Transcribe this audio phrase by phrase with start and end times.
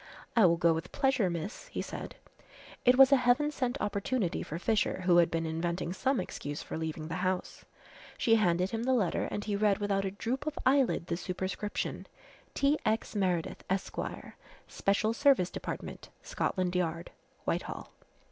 [0.35, 2.15] "I will go with pleasure, miss," he said.
[2.85, 6.75] It was a heaven sent opportunity for Fisher, who had been inventing some excuse for
[6.75, 7.65] leaving the house.
[8.17, 12.07] She handed him the letter and he read without a droop of eyelid the superscription:
[12.55, 12.79] "T.
[12.83, 13.15] X.
[13.15, 13.95] Meredith, Esq.,
[14.67, 17.11] Special Service Dept., Scotland Yard,
[17.45, 17.91] Whitehall."